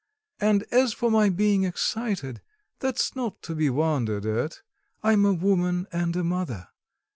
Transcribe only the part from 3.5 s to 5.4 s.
be wondered at; I am a